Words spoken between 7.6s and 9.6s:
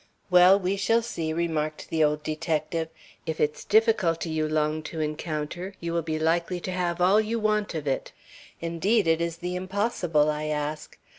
of it. Indeed, it is the